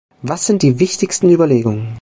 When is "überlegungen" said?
1.29-1.89